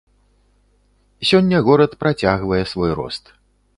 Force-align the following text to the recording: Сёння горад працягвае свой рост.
Сёння 1.31 1.57
горад 1.67 1.91
працягвае 2.05 2.63
свой 2.73 2.91
рост. 3.03 3.23